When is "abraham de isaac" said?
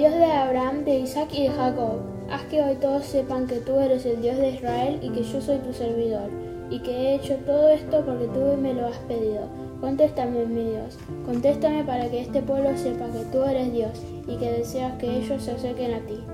0.24-1.28